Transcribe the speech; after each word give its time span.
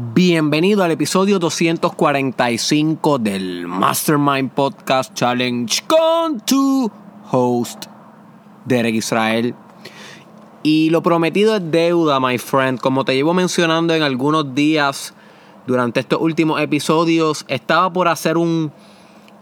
Bienvenido 0.00 0.84
al 0.84 0.92
episodio 0.92 1.40
245 1.40 3.18
del 3.18 3.66
Mastermind 3.66 4.52
Podcast 4.52 5.12
Challenge 5.12 5.82
con 5.88 6.38
tu 6.38 6.88
host, 7.32 7.86
Derek 8.64 8.94
Israel. 8.94 9.56
Y 10.62 10.90
lo 10.90 11.02
prometido 11.02 11.56
es 11.56 11.68
deuda, 11.72 12.20
my 12.20 12.38
friend. 12.38 12.78
Como 12.78 13.04
te 13.04 13.16
llevo 13.16 13.34
mencionando 13.34 13.92
en 13.92 14.04
algunos 14.04 14.54
días 14.54 15.14
durante 15.66 15.98
estos 15.98 16.20
últimos 16.20 16.60
episodios, 16.60 17.44
estaba 17.48 17.92
por 17.92 18.06
hacer 18.06 18.36
un, 18.36 18.70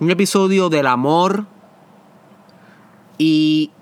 un 0.01 0.11
episodio 0.11 0.71
del 0.71 0.87
amor 0.87 1.45
y 3.19 3.73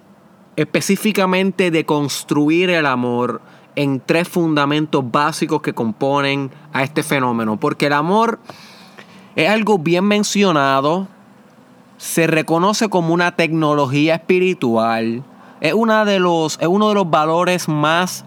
específicamente 0.57 1.71
de 1.71 1.87
construir 1.87 2.71
el 2.71 2.87
amor 2.87 3.41
en 3.77 4.01
tres 4.01 4.29
fundamentos 4.29 5.11
básicos 5.11 5.63
que 5.63 5.73
componen 5.73 6.51
a 6.73 6.83
este 6.83 7.03
fenómeno. 7.03 7.59
Porque 7.59 7.87
el 7.87 7.93
amor 7.93 8.39
es 9.37 9.49
algo 9.49 9.79
bien 9.79 10.05
mencionado, 10.05 11.09
se 11.97 12.27
reconoce 12.27 12.89
como 12.89 13.15
una 13.15 13.37
tecnología 13.37 14.17
espiritual, 14.17 15.25
es, 15.61 15.73
una 15.73 16.05
de 16.05 16.19
los, 16.19 16.59
es 16.61 16.69
uno 16.69 16.89
de 16.89 16.95
los 16.95 17.09
valores 17.09 17.69
más 17.69 18.25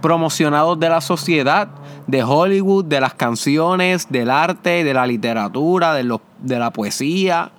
promocionados 0.00 0.78
de 0.78 0.88
la 0.88 1.00
sociedad, 1.00 1.68
de 2.06 2.22
Hollywood, 2.22 2.84
de 2.84 3.00
las 3.00 3.14
canciones, 3.14 4.06
del 4.10 4.30
arte, 4.30 4.84
de 4.84 4.94
la 4.94 5.06
literatura, 5.06 5.94
de, 5.94 6.18
de 6.40 6.58
la 6.58 6.70
poesía. 6.70 7.50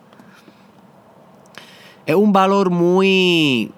Es 2.06 2.16
un 2.16 2.32
valor 2.32 2.70
muy 2.70 3.74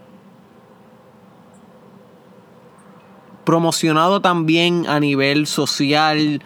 promocionado 3.49 4.21
también 4.21 4.85
a 4.88 4.99
nivel 4.99 5.48
social, 5.48 6.44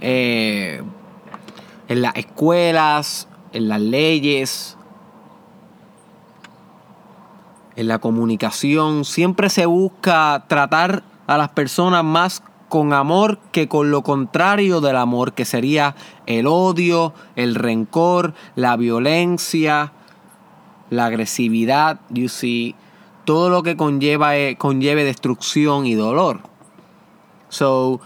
eh, 0.00 0.82
en 1.86 2.02
las 2.02 2.16
escuelas, 2.16 3.28
en 3.52 3.68
las 3.68 3.80
leyes, 3.80 4.76
en 7.76 7.86
la 7.86 8.00
comunicación. 8.00 9.04
Siempre 9.04 9.48
se 9.48 9.64
busca 9.66 10.44
tratar 10.48 11.04
a 11.28 11.38
las 11.38 11.50
personas 11.50 12.02
más 12.02 12.42
con 12.68 12.92
amor 12.92 13.38
que 13.52 13.68
con 13.68 13.92
lo 13.92 14.02
contrario 14.02 14.80
del 14.80 14.96
amor, 14.96 15.34
que 15.34 15.44
sería 15.44 15.94
el 16.26 16.48
odio, 16.48 17.14
el 17.36 17.54
rencor, 17.54 18.34
la 18.56 18.76
violencia, 18.76 19.92
la 20.90 21.06
agresividad, 21.06 22.00
you 22.10 22.28
see 22.28 22.74
todo 23.30 23.48
lo 23.48 23.62
que 23.62 23.76
conlleva, 23.76 24.36
eh, 24.36 24.56
conlleve 24.56 25.04
destrucción 25.04 25.86
y 25.86 25.94
dolor. 25.94 26.40
So, 27.48 28.00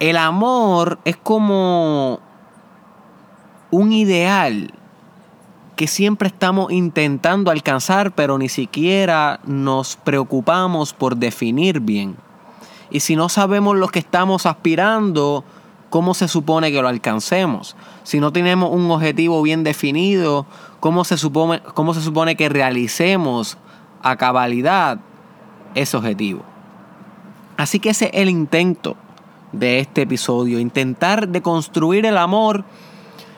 el 0.00 0.16
amor 0.16 1.00
es 1.04 1.18
como 1.18 2.18
un 3.70 3.92
ideal 3.92 4.72
que 5.76 5.86
siempre 5.86 6.28
estamos 6.28 6.72
intentando 6.72 7.50
alcanzar, 7.50 8.12
pero 8.12 8.38
ni 8.38 8.48
siquiera 8.48 9.40
nos 9.44 9.96
preocupamos 9.96 10.94
por 10.94 11.18
definir 11.18 11.80
bien. 11.80 12.16
Y 12.90 13.00
si 13.00 13.16
no 13.16 13.28
sabemos 13.28 13.76
lo 13.76 13.88
que 13.88 13.98
estamos 13.98 14.46
aspirando, 14.46 15.44
¿cómo 15.90 16.14
se 16.14 16.26
supone 16.26 16.72
que 16.72 16.80
lo 16.80 16.88
alcancemos? 16.88 17.76
Si 18.02 18.18
no 18.18 18.32
tenemos 18.32 18.70
un 18.72 18.90
objetivo 18.90 19.42
bien 19.42 19.62
definido, 19.62 20.46
¿cómo 20.80 21.04
se 21.04 21.18
supone, 21.18 21.60
cómo 21.74 21.92
se 21.92 22.00
supone 22.00 22.34
que 22.34 22.48
realicemos 22.48 23.58
a 24.02 24.16
cabalidad 24.16 24.98
ese 25.74 25.96
objetivo. 25.96 26.42
Así 27.56 27.80
que 27.80 27.90
ese 27.90 28.06
es 28.06 28.10
el 28.14 28.28
intento 28.28 28.96
de 29.52 29.80
este 29.80 30.02
episodio, 30.02 30.58
intentar 30.58 31.28
de 31.28 31.42
construir 31.42 32.06
el 32.06 32.16
amor 32.16 32.64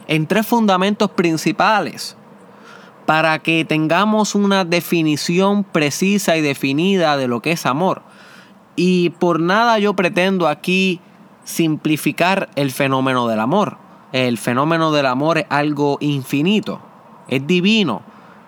en 0.07 0.27
tres 0.27 0.47
fundamentos 0.47 1.11
principales 1.11 2.17
para 3.07 3.39
que 3.41 3.65
tengamos 3.65 4.35
una 4.35 4.65
definición 4.65 5.65
precisa 5.65 6.37
y 6.37 6.41
definida 6.41 7.17
de 7.17 7.29
lo 7.29 7.41
que 7.41 7.53
es 7.53 7.67
amor. 7.67 8.03
Y 8.77 9.11
por 9.11 9.41
nada 9.41 9.79
yo 9.79 9.95
pretendo 9.95 10.49
aquí 10.49 11.01
simplificar 11.45 12.49
el 12.57 12.71
fenómeno 12.71 13.29
del 13.29 13.41
amor. 13.41 13.77
El 14.13 14.39
fenómeno 14.39 14.93
del 14.93 15.07
amor 15.07 15.39
es 15.39 15.47
algo 15.51 15.99
infinito, 16.01 16.81
es 17.29 17.47
divino. 17.47 18.03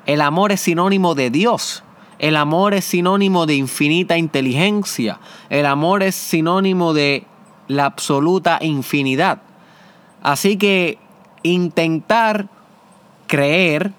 El 0.06 0.20
amor 0.20 0.52
es 0.52 0.60
sinónimo 0.60 1.14
de 1.14 1.30
Dios. 1.30 1.82
El 2.18 2.36
amor 2.36 2.74
es 2.74 2.84
sinónimo 2.84 3.46
de 3.46 3.54
infinita 3.54 4.16
inteligencia. 4.16 5.20
El 5.50 5.66
amor 5.66 6.02
es 6.02 6.14
sinónimo 6.14 6.94
de 6.94 7.24
la 7.68 7.84
absoluta 7.84 8.58
infinidad. 8.62 9.42
Así 10.22 10.56
que 10.56 10.98
intentar 11.42 12.48
creer 13.26 13.92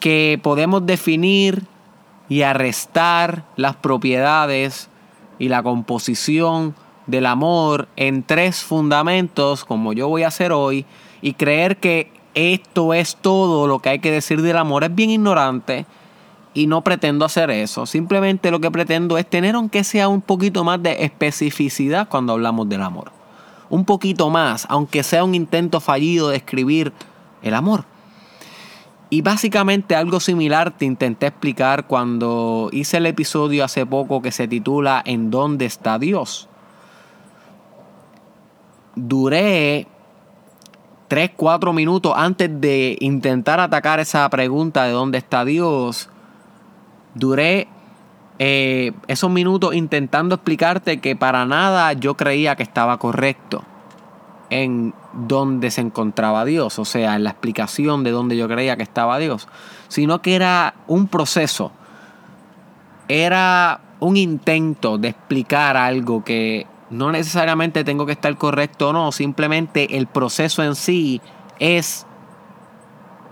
que 0.00 0.40
podemos 0.42 0.84
definir 0.86 1.64
y 2.28 2.42
arrestar 2.42 3.44
las 3.56 3.76
propiedades 3.76 4.88
y 5.38 5.48
la 5.48 5.62
composición 5.62 6.74
del 7.06 7.26
amor 7.26 7.88
en 7.96 8.24
tres 8.24 8.64
fundamentos, 8.64 9.64
como 9.64 9.92
yo 9.92 10.08
voy 10.08 10.24
a 10.24 10.28
hacer 10.28 10.50
hoy, 10.52 10.84
y 11.22 11.34
creer 11.34 11.76
que 11.76 12.10
esto 12.34 12.92
es 12.92 13.16
todo 13.16 13.66
lo 13.66 13.78
que 13.78 13.90
hay 13.90 13.98
que 14.00 14.10
decir 14.10 14.42
del 14.42 14.58
amor 14.58 14.84
es 14.84 14.94
bien 14.94 15.10
ignorante 15.10 15.86
y 16.56 16.66
no 16.66 16.80
pretendo 16.80 17.26
hacer 17.26 17.50
eso. 17.50 17.84
Simplemente 17.84 18.50
lo 18.50 18.60
que 18.60 18.70
pretendo 18.70 19.18
es 19.18 19.28
tener 19.28 19.54
aunque 19.54 19.84
sea 19.84 20.08
un 20.08 20.22
poquito 20.22 20.64
más 20.64 20.82
de 20.82 21.04
especificidad 21.04 22.08
cuando 22.08 22.32
hablamos 22.32 22.66
del 22.66 22.80
amor. 22.80 23.12
Un 23.68 23.84
poquito 23.84 24.30
más, 24.30 24.66
aunque 24.70 25.02
sea 25.02 25.22
un 25.22 25.34
intento 25.34 25.80
fallido 25.80 26.30
de 26.30 26.38
escribir 26.38 26.94
el 27.42 27.52
amor. 27.52 27.84
Y 29.10 29.20
básicamente 29.20 29.94
algo 29.94 30.18
similar 30.18 30.70
te 30.70 30.86
intenté 30.86 31.26
explicar 31.26 31.86
cuando 31.86 32.70
hice 32.72 32.96
el 32.96 33.06
episodio 33.06 33.62
hace 33.62 33.84
poco 33.84 34.22
que 34.22 34.32
se 34.32 34.48
titula 34.48 35.02
¿En 35.04 35.30
dónde 35.30 35.66
está 35.66 35.98
Dios? 35.98 36.48
Duré 38.94 39.88
3, 41.08 41.32
4 41.36 41.74
minutos 41.74 42.14
antes 42.16 42.48
de 42.62 42.96
intentar 43.00 43.60
atacar 43.60 44.00
esa 44.00 44.26
pregunta 44.30 44.84
de 44.84 44.92
dónde 44.92 45.18
está 45.18 45.44
Dios 45.44 46.08
Duré 47.16 47.66
eh, 48.38 48.92
esos 49.08 49.30
minutos 49.30 49.74
intentando 49.74 50.34
explicarte 50.34 51.00
que 51.00 51.16
para 51.16 51.46
nada 51.46 51.94
yo 51.94 52.14
creía 52.14 52.56
que 52.56 52.62
estaba 52.62 52.98
correcto 52.98 53.64
en 54.50 54.92
dónde 55.14 55.70
se 55.70 55.80
encontraba 55.80 56.44
Dios, 56.44 56.78
o 56.78 56.84
sea, 56.84 57.16
en 57.16 57.24
la 57.24 57.30
explicación 57.30 58.04
de 58.04 58.10
dónde 58.10 58.36
yo 58.36 58.46
creía 58.48 58.76
que 58.76 58.82
estaba 58.82 59.18
Dios, 59.18 59.48
sino 59.88 60.20
que 60.20 60.36
era 60.36 60.74
un 60.86 61.08
proceso, 61.08 61.72
era 63.08 63.80
un 63.98 64.18
intento 64.18 64.98
de 64.98 65.08
explicar 65.08 65.78
algo 65.78 66.22
que 66.22 66.66
no 66.90 67.10
necesariamente 67.10 67.82
tengo 67.82 68.04
que 68.04 68.12
estar 68.12 68.36
correcto 68.36 68.90
o 68.90 68.92
no, 68.92 69.10
simplemente 69.10 69.96
el 69.96 70.06
proceso 70.06 70.62
en 70.62 70.74
sí 70.74 71.22
es 71.58 72.05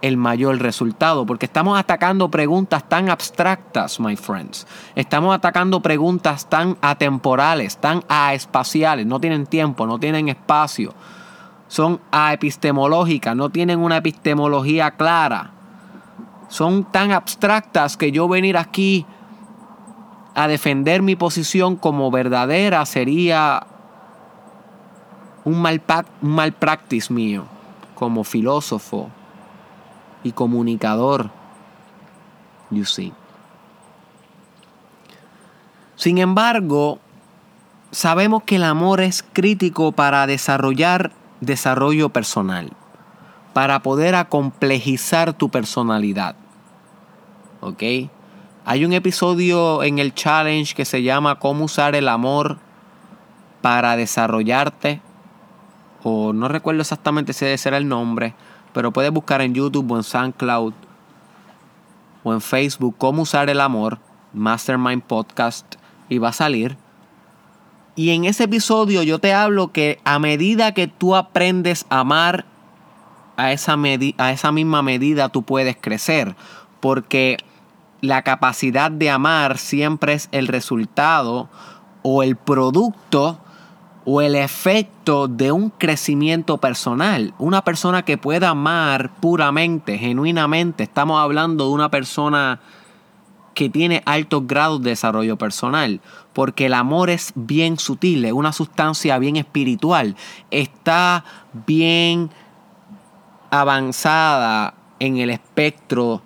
el 0.05 0.19
mayor 0.19 0.59
resultado, 0.59 1.25
porque 1.25 1.47
estamos 1.47 1.79
atacando 1.79 2.31
preguntas 2.31 2.87
tan 2.87 3.09
abstractas, 3.09 3.99
my 3.99 4.17
friends. 4.17 4.67
Estamos 4.95 5.35
atacando 5.35 5.81
preguntas 5.81 6.47
tan 6.51 6.77
atemporales, 6.83 7.79
tan 7.79 8.05
aespaciales, 8.09 9.07
no 9.07 9.19
tienen 9.19 9.47
tiempo, 9.47 9.87
no 9.87 9.99
tienen 9.99 10.29
espacio. 10.29 10.93
Son 11.69 12.03
aepistemológicas, 12.11 13.35
no 13.35 13.49
tienen 13.49 13.79
una 13.79 13.97
epistemología 13.97 14.91
clara. 14.91 15.53
Son 16.49 16.85
tan 16.85 17.11
abstractas 17.11 17.97
que 17.97 18.13
yo 18.13 18.29
venir 18.29 18.59
aquí 18.59 19.07
a 20.35 20.49
defender 20.49 21.01
mi 21.01 21.17
posición 21.17 21.77
como 21.77 22.11
verdadera 22.11 22.85
sería 22.85 23.67
un 25.45 25.63
mal, 25.63 25.81
un 26.21 26.31
mal 26.31 26.53
practice 26.53 27.11
mío 27.11 27.47
como 27.95 28.23
filósofo 28.23 29.09
y 30.25 30.33
comunicador. 30.33 31.31
You 32.71 32.85
see. 32.85 33.13
Sin 35.95 36.19
embargo, 36.19 36.99
sabemos 37.93 38.43
que 38.43 38.57
el 38.57 38.65
amor 38.65 39.01
es 39.01 39.23
crítico 39.23 39.93
para 39.93 40.27
desarrollar 40.27 41.13
desarrollo 41.41 42.09
personal, 42.09 42.73
para 43.53 43.81
poder 43.81 44.17
acomplejizar 44.17 45.35
tu 45.35 45.51
personalidad. 45.51 46.35
¿Ok? 47.61 47.83
Hay 48.67 48.85
un 48.85 48.93
episodio 48.93 49.83
en 49.83 49.99
el 49.99 50.15
challenge 50.15 50.75
que 50.75 50.85
se 50.85 51.03
llama 51.03 51.39
Cómo 51.39 51.67
usar 51.67 51.95
el 51.95 52.09
amor 52.09 52.59
para 53.61 53.95
desarrollarte. 53.97 55.01
O 56.03 56.33
no 56.33 56.49
recuerdo 56.49 56.81
exactamente 56.81 57.33
si 57.33 57.45
ese 57.45 57.69
era 57.69 57.79
el 57.79 57.89
nombre 57.89 58.35
pero 58.75 58.93
puedes 58.93 59.13
buscar 59.13 59.41
en 59.41 59.55
YouTube 59.55 59.91
o 59.91 59.97
en 59.97 60.03
SoundCloud 60.03 60.75
o 62.25 62.33
en 62.33 62.41
Facebook 62.41 62.97
cómo 62.99 63.23
usar 63.23 63.49
el 63.49 63.61
amor, 63.61 63.99
Mastermind 64.33 65.03
Podcast, 65.03 65.77
y 66.09 66.19
va 66.19 66.31
a 66.31 66.33
salir. 66.33 66.77
Y 67.95 68.11
en 68.11 68.25
ese 68.25 68.45
episodio 68.45 69.05
yo 69.05 69.21
te 69.21 69.33
hablo 69.33 69.71
que 69.71 70.01
a 70.05 70.19
medida 70.19 70.75
que 70.75 70.89
tú 70.89 71.15
aprendes 71.15 71.87
a 71.89 72.01
amar, 72.01 72.45
a 73.37 73.53
esa, 73.53 73.77
a 74.19 74.33
esa 74.33 74.53
misma 74.53 74.83
medida 74.83 75.29
tú 75.29 75.43
puedes 75.43 75.77
crecer. 75.77 76.35
Porque 76.81 77.39
la 78.01 78.23
capacidad 78.23 78.91
de 78.91 79.11
amar 79.11 79.59
siempre 79.59 80.15
es 80.15 80.29
el 80.33 80.49
resultado 80.49 81.49
o 82.03 82.23
el 82.23 82.37
producto 82.37 83.39
o 84.05 84.21
el 84.21 84.35
efecto 84.35 85.29
de 85.29 85.51
un 85.53 85.71
crecimiento 85.71 86.59
personal. 86.59 87.35
Una 87.39 87.65
persona 87.65 88.05
que 88.05 88.19
pueda 88.19 88.51
amar 88.51 89.15
puramente, 89.21 89.99
genuinamente. 89.99 90.83
Estamos 90.83 91.21
hablando 91.21 91.67
de 91.67 91.73
una 91.73 91.91
persona 91.91 92.61
que 93.55 93.71
tiene 93.71 94.03
altos 94.05 94.47
grados 94.47 94.83
de 94.83 94.91
desarrollo 94.91 95.39
personal, 95.39 96.01
porque 96.33 96.67
el 96.67 96.75
amor 96.75 97.09
es 97.09 97.33
bien 97.37 97.79
sutil, 97.79 98.25
es 98.25 98.33
una 98.33 98.53
sustancia 98.53 99.17
bien 99.19 99.37
espiritual, 99.37 100.17
está 100.51 101.25
bien 101.67 102.31
avanzada 103.51 104.75
en 104.99 105.19
el 105.19 105.31
espectro 105.31 106.21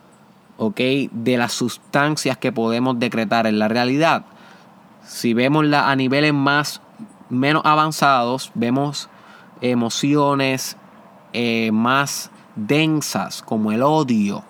de 0.59 1.37
las 1.37 1.53
sustancias 1.53 2.39
que 2.39 2.51
podemos 2.51 2.99
decretar 2.99 3.47
en 3.47 3.59
la 3.59 3.69
realidad. 3.69 4.25
Si 5.05 5.35
vemos 5.35 5.67
a 5.73 5.95
niveles 5.95 6.33
más 6.33 6.81
menos 7.31 7.63
avanzados, 7.65 8.51
vemos 8.55 9.09
emociones 9.61 10.77
eh, 11.33 11.71
más 11.73 12.31
densas 12.57 13.43
como 13.43 13.73
el 13.73 13.83
odio. 13.83 14.45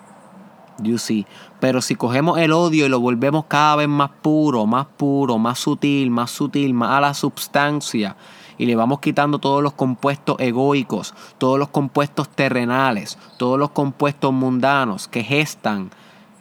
You 0.81 0.97
see. 0.97 1.25
Pero 1.59 1.81
si 1.81 1.95
cogemos 1.95 2.39
el 2.39 2.53
odio 2.53 2.85
y 2.85 2.89
lo 2.89 2.99
volvemos 2.99 3.45
cada 3.45 3.75
vez 3.77 3.89
más 3.89 4.11
puro, 4.21 4.65
más 4.65 4.85
puro, 4.85 5.37
más 5.37 5.59
sutil, 5.59 6.09
más 6.09 6.31
sutil, 6.31 6.73
más 6.73 6.91
a 6.91 7.01
la 7.01 7.13
sustancia, 7.13 8.15
y 8.57 8.65
le 8.65 8.75
vamos 8.75 8.99
quitando 8.99 9.39
todos 9.39 9.61
los 9.61 9.73
compuestos 9.73 10.37
egoicos, 10.39 11.13
todos 11.37 11.59
los 11.59 11.69
compuestos 11.69 12.29
terrenales, 12.29 13.17
todos 13.37 13.59
los 13.59 13.71
compuestos 13.71 14.31
mundanos 14.31 15.07
que 15.07 15.23
gestan 15.23 15.91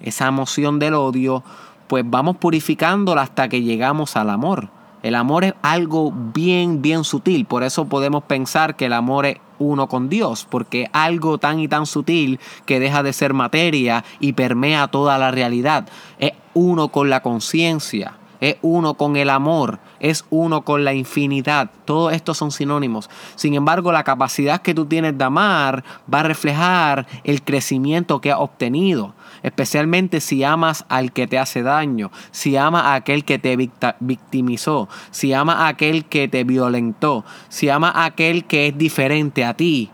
esa 0.01 0.29
emoción 0.29 0.79
del 0.79 0.95
odio, 0.95 1.43
pues 1.89 2.05
vamos 2.07 2.37
purificándola 2.37 3.23
hasta 3.23 3.49
que 3.49 3.63
llegamos 3.63 4.17
al 4.17 4.31
amor. 4.31 4.78
El 5.03 5.15
amor 5.15 5.45
es 5.45 5.55
algo 5.63 6.13
bien, 6.13 6.83
bien 6.83 7.05
sutil. 7.05 7.45
Por 7.47 7.63
eso 7.63 7.87
podemos 7.87 8.25
pensar 8.25 8.77
que 8.77 8.87
el 8.87 8.93
amor 8.93 9.27
es 9.27 9.39
uno 9.59 9.89
con 9.89 10.09
Dios, 10.09 10.47
porque 10.49 10.85
es 10.85 10.89
algo 10.93 11.39
tan 11.39 11.61
y 11.61 11.69
tan 11.69 11.87
sutil 11.87 12.41
que 12.67 12.81
deja 12.81 13.03
de 13.03 13.13
ser 13.13 13.35
materia 13.35 14.05
y 14.21 14.33
permea 14.33 14.89
toda 14.89 15.19
la 15.19 15.31
realidad. 15.31 15.89
Es 16.19 16.33
uno 16.55 16.89
con 16.89 17.11
la 17.11 17.23
conciencia 17.23 18.15
es 18.41 18.57
uno 18.63 18.95
con 18.95 19.17
el 19.17 19.31
amor, 19.31 19.79
es 20.01 20.25
uno 20.31 20.63
con 20.63 20.85
la 20.85 20.95
infinidad. 20.95 21.71
Todos 21.85 22.13
estos 22.13 22.39
son 22.39 22.51
sinónimos. 22.51 23.11
Sin 23.35 23.55
embargo, 23.55 23.93
la 23.93 24.05
capacidad 24.05 24.63
que 24.63 24.75
tú 24.75 24.87
tienes 24.87 25.17
de 25.19 25.25
amar 25.25 25.85
va 26.13 26.21
a 26.21 26.25
reflejar 26.25 27.07
el 27.25 27.43
crecimiento 27.43 28.21
que 28.21 28.31
has 28.31 28.39
obtenido, 28.39 29.15
especialmente 29.43 30.21
si 30.21 30.45
amas 30.45 30.85
al 30.89 31.13
que 31.13 31.27
te 31.27 31.39
hace 31.39 31.63
daño, 31.63 32.11
si 32.31 32.57
amas 32.57 32.85
a 32.85 32.95
aquel 32.95 33.25
que 33.25 33.39
te 33.39 33.57
victimizó, 34.01 34.89
si 35.11 35.33
amas 35.33 35.57
a 35.57 35.69
aquel 35.69 36.05
que 36.05 36.29
te 36.29 36.45
violentó, 36.45 37.25
si 37.49 37.69
amas 37.69 37.95
a 37.95 38.05
aquel 38.07 38.45
que 38.45 38.69
es 38.69 38.79
diferente 38.79 39.45
a 39.45 39.55
ti. 39.55 39.91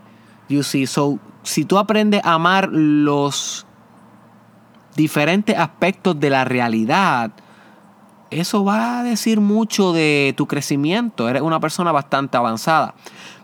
You 0.47 0.63
see, 0.63 0.85
so 0.85 1.19
si 1.43 1.65
tú 1.65 1.77
aprendes 1.77 2.21
a 2.23 2.33
amar 2.33 2.69
los 2.71 3.65
diferentes 4.95 5.57
aspectos 5.57 6.19
de 6.19 6.29
la 6.29 6.45
realidad, 6.45 7.31
eso 8.31 8.63
va 8.63 8.99
a 8.99 9.03
decir 9.03 9.39
mucho 9.39 9.93
de 9.93 10.33
tu 10.35 10.47
crecimiento. 10.47 11.29
Eres 11.29 11.41
una 11.41 11.59
persona 11.59 11.91
bastante 11.91 12.37
avanzada. 12.37 12.95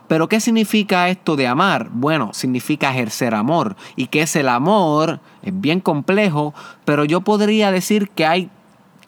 Pero 0.08 0.28
¿qué 0.28 0.40
significa 0.40 1.08
esto 1.08 1.36
de 1.36 1.46
amar? 1.46 1.88
Bueno, 1.90 2.30
significa 2.32 2.90
ejercer 2.90 3.34
amor. 3.34 3.76
¿Y 3.96 4.08
qué 4.08 4.22
es 4.22 4.36
el 4.36 4.48
amor? 4.48 5.20
Es 5.42 5.58
bien 5.58 5.80
complejo, 5.80 6.54
pero 6.84 7.04
yo 7.04 7.22
podría 7.22 7.70
decir 7.70 8.10
que 8.10 8.26
hay 8.26 8.50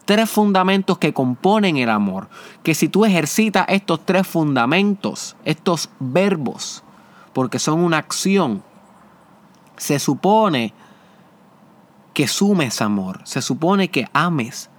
tres 0.04 0.30
fundamentos 0.30 0.98
que 0.98 1.12
componen 1.12 1.76
el 1.76 1.90
amor. 1.90 2.28
Que 2.62 2.74
si 2.74 2.88
tú 2.88 3.04
ejercitas 3.04 3.66
estos 3.68 4.04
tres 4.04 4.26
fundamentos, 4.26 5.36
estos 5.44 5.90
verbos, 5.98 6.82
porque 7.32 7.58
son 7.58 7.80
una 7.80 7.98
acción, 7.98 8.62
se 9.76 9.98
supone 9.98 10.72
que 12.12 12.28
sumes 12.28 12.80
amor, 12.80 13.20
se 13.24 13.42
supone 13.42 13.88
que 13.88 14.08
ames 14.12 14.70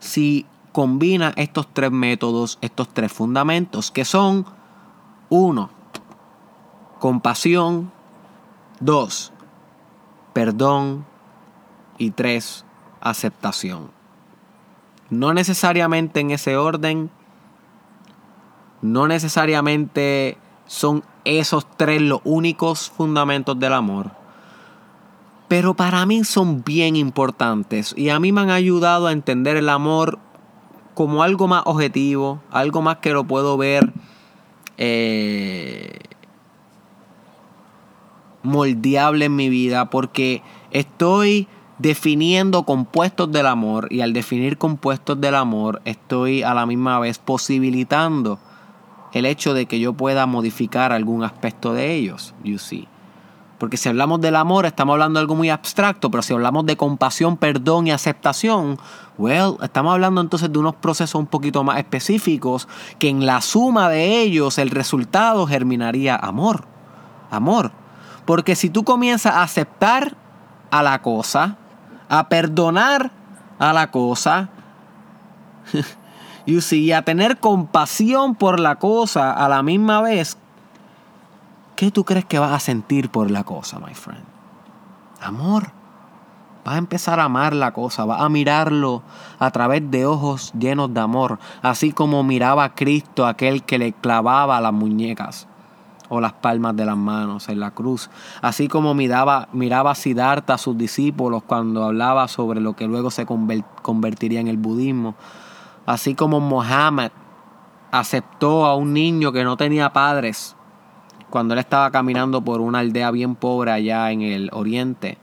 si 0.00 0.46
combina 0.72 1.32
estos 1.36 1.66
tres 1.72 1.90
métodos, 1.90 2.58
estos 2.60 2.88
tres 2.92 3.10
fundamentos, 3.10 3.90
que 3.90 4.04
son 4.04 4.44
uno, 5.28 5.70
compasión, 6.98 7.92
dos, 8.80 9.32
perdón. 10.32 11.06
Y 11.96 12.10
tres, 12.10 12.64
aceptación. 13.00 13.90
No 15.08 15.32
necesariamente 15.32 16.20
en 16.20 16.32
ese 16.32 16.56
orden, 16.56 17.08
no 18.82 19.06
necesariamente 19.06 20.36
son 20.66 21.04
esos 21.24 21.66
tres 21.76 22.02
los 22.02 22.20
únicos 22.24 22.90
fundamentos 22.90 23.58
del 23.60 23.74
amor. 23.74 24.10
Pero 25.46 25.74
para 25.74 26.04
mí 26.04 26.24
son 26.24 26.64
bien 26.64 26.96
importantes 26.96 27.94
y 27.96 28.08
a 28.08 28.18
mí 28.18 28.32
me 28.32 28.40
han 28.40 28.50
ayudado 28.50 29.06
a 29.06 29.12
entender 29.12 29.56
el 29.56 29.68
amor 29.68 30.18
como 30.94 31.22
algo 31.22 31.46
más 31.46 31.62
objetivo, 31.66 32.40
algo 32.50 32.82
más 32.82 32.98
que 32.98 33.12
lo 33.12 33.24
puedo 33.24 33.56
ver 33.56 33.92
eh, 34.78 35.98
moldeable 38.42 39.26
en 39.26 39.36
mi 39.36 39.48
vida, 39.48 39.90
porque 39.90 40.42
estoy 40.70 41.48
definiendo 41.78 42.64
compuestos 42.64 43.32
del 43.32 43.46
amor 43.46 43.88
y 43.90 44.00
al 44.00 44.12
definir 44.12 44.58
compuestos 44.58 45.20
del 45.20 45.34
amor 45.34 45.82
estoy 45.84 46.42
a 46.42 46.54
la 46.54 46.66
misma 46.66 47.00
vez 47.00 47.18
posibilitando 47.18 48.38
el 49.12 49.26
hecho 49.26 49.54
de 49.54 49.66
que 49.66 49.80
yo 49.80 49.92
pueda 49.92 50.26
modificar 50.26 50.92
algún 50.92 51.24
aspecto 51.24 51.72
de 51.72 51.94
ellos, 51.94 52.34
you 52.42 52.58
see. 52.58 52.88
Porque 53.64 53.78
si 53.78 53.88
hablamos 53.88 54.20
del 54.20 54.36
amor, 54.36 54.66
estamos 54.66 54.92
hablando 54.92 55.18
de 55.18 55.22
algo 55.22 55.36
muy 55.36 55.48
abstracto, 55.48 56.10
pero 56.10 56.22
si 56.22 56.34
hablamos 56.34 56.66
de 56.66 56.76
compasión, 56.76 57.38
perdón 57.38 57.86
y 57.86 57.92
aceptación, 57.92 58.78
well, 59.16 59.56
estamos 59.62 59.94
hablando 59.94 60.20
entonces 60.20 60.52
de 60.52 60.58
unos 60.58 60.74
procesos 60.74 61.14
un 61.18 61.26
poquito 61.26 61.64
más 61.64 61.78
específicos 61.78 62.68
que 62.98 63.08
en 63.08 63.24
la 63.24 63.40
suma 63.40 63.88
de 63.88 64.20
ellos 64.20 64.58
el 64.58 64.68
resultado 64.68 65.46
germinaría 65.46 66.14
amor. 66.14 66.66
Amor. 67.30 67.72
Porque 68.26 68.54
si 68.54 68.68
tú 68.68 68.84
comienzas 68.84 69.32
a 69.32 69.42
aceptar 69.42 70.14
a 70.70 70.82
la 70.82 71.00
cosa, 71.00 71.56
a 72.10 72.28
perdonar 72.28 73.12
a 73.58 73.72
la 73.72 73.90
cosa, 73.90 74.50
y 76.44 76.92
a 76.92 77.00
tener 77.00 77.38
compasión 77.38 78.34
por 78.34 78.60
la 78.60 78.76
cosa 78.76 79.32
a 79.32 79.48
la 79.48 79.62
misma 79.62 80.02
vez, 80.02 80.36
¿Qué 81.76 81.90
tú 81.90 82.04
crees 82.04 82.24
que 82.24 82.38
vas 82.38 82.52
a 82.52 82.60
sentir 82.60 83.10
por 83.10 83.30
la 83.30 83.42
cosa, 83.42 83.80
my 83.80 83.94
friend? 83.94 84.24
Amor. 85.20 85.72
Vas 86.64 86.76
a 86.76 86.78
empezar 86.78 87.20
a 87.20 87.24
amar 87.24 87.52
la 87.52 87.72
cosa, 87.72 88.04
vas 88.04 88.22
a 88.22 88.28
mirarlo 88.28 89.02
a 89.38 89.50
través 89.50 89.90
de 89.90 90.06
ojos 90.06 90.52
llenos 90.58 90.94
de 90.94 91.00
amor, 91.00 91.38
así 91.60 91.92
como 91.92 92.22
miraba 92.22 92.64
a 92.64 92.74
Cristo 92.74 93.26
aquel 93.26 93.64
que 93.64 93.78
le 93.78 93.92
clavaba 93.92 94.60
las 94.62 94.72
muñecas 94.72 95.46
o 96.08 96.20
las 96.20 96.32
palmas 96.32 96.74
de 96.74 96.86
las 96.86 96.96
manos 96.96 97.50
en 97.50 97.60
la 97.60 97.72
cruz, 97.72 98.08
así 98.40 98.68
como 98.68 98.94
miraba, 98.94 99.48
miraba 99.52 99.94
Siddhartha 99.94 100.54
a 100.54 100.58
sus 100.58 100.78
discípulos 100.78 101.42
cuando 101.46 101.84
hablaba 101.84 102.28
sobre 102.28 102.60
lo 102.60 102.74
que 102.74 102.86
luego 102.86 103.10
se 103.10 103.26
convertiría 103.26 104.40
en 104.40 104.48
el 104.48 104.56
budismo, 104.56 105.16
así 105.84 106.14
como 106.14 106.40
Mohammed 106.40 107.10
aceptó 107.90 108.64
a 108.64 108.74
un 108.74 108.94
niño 108.94 109.32
que 109.32 109.44
no 109.44 109.58
tenía 109.58 109.92
padres 109.92 110.56
cuando 111.34 111.54
él 111.54 111.58
estaba 111.58 111.90
caminando 111.90 112.44
por 112.44 112.60
una 112.60 112.78
aldea 112.78 113.10
bien 113.10 113.34
pobre 113.34 113.72
allá 113.72 114.12
en 114.12 114.22
el 114.22 114.50
oriente, 114.52 115.18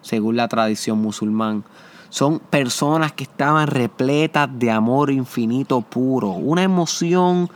según 0.00 0.34
la 0.34 0.48
tradición 0.48 0.98
musulmán. 0.98 1.62
Son 2.08 2.40
personas 2.40 3.12
que 3.12 3.22
estaban 3.22 3.68
repletas 3.68 4.48
de 4.58 4.72
amor 4.72 5.12
infinito 5.12 5.80
puro, 5.80 6.30
una 6.30 6.64
emoción 6.64 7.48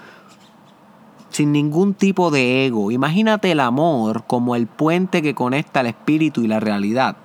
sin 1.30 1.50
ningún 1.50 1.94
tipo 1.94 2.30
de 2.30 2.66
ego. 2.66 2.92
Imagínate 2.92 3.50
el 3.50 3.58
amor 3.58 4.22
como 4.28 4.54
el 4.54 4.68
puente 4.68 5.20
que 5.20 5.34
conecta 5.34 5.80
el 5.80 5.88
espíritu 5.88 6.42
y 6.42 6.46
la 6.46 6.60
realidad, 6.60 7.16